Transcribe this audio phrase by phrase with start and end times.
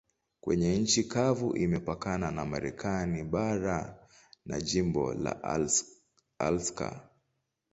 [0.41, 4.07] Kwenye nchi kavu imepakana na Marekani bara
[4.45, 5.67] na jimbo la
[6.39, 7.09] Alaska.